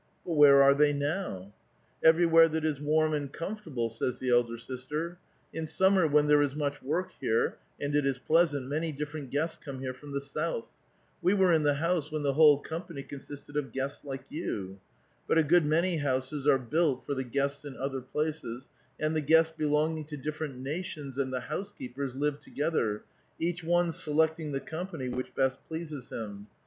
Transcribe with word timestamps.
"But 0.25 0.31
where 0.33 0.63
are 0.63 0.73
thev 0.73 0.95
now? 0.95 1.53
""Everywhere 2.03 2.47
that 2.49 2.65
is 2.65 2.81
warm 2.81 3.13
and 3.13 3.31
comfortable," 3.31 3.87
says 3.87 4.17
the 4.17 4.31
elder 4.31 4.57
sister." 4.57 5.19
In 5.53 5.67
summer 5.67 6.07
when 6.07 6.25
there 6.25 6.41
is 6.41 6.55
much 6.55 6.81
work 6.81 7.11
here 7.21 7.59
and 7.79 7.93
it 7.95 8.03
is 8.07 8.17
pleasant, 8.17 8.67
many 8.67 8.91
different 8.91 9.29
guests 9.29 9.63
come 9.63 9.79
here 9.79 9.93
from 9.93 10.11
the 10.11 10.19
south; 10.19 10.67
we 11.21 11.35
were 11.35 11.53
in 11.53 11.61
the 11.61 11.75
house 11.75 12.11
when 12.11 12.23
the 12.23 12.33
whole 12.33 12.57
company 12.57 13.03
con 13.03 13.19
sisted 13.19 13.53
of 13.55 13.71
guests 13.71 14.03
like 14.03 14.23
you; 14.31 14.79
but 15.27 15.37
a 15.37 15.43
good 15.43 15.67
many 15.67 15.97
houses 15.97 16.47
are 16.47 16.57
built 16.57 17.05
for 17.05 17.13
the 17.13 17.23
guests 17.23 17.63
in 17.63 17.77
other 17.77 18.01
places; 18.01 18.69
and 18.99 19.15
the 19.15 19.21
guests 19.21 19.53
belonging 19.55 20.03
to 20.05 20.17
different 20.17 20.57
nations 20.57 21.19
and 21.19 21.31
the 21.31 21.41
housekeepers 21.41 22.15
live 22.15 22.39
together, 22.39 23.03
each 23.37 23.63
one 23.63 23.91
selecting 23.91 24.51
the 24.51 24.59
company 24.59 25.09
which 25.09 25.35
best 25.35 25.59
pleases 25.67 26.09
him. 26.09 26.47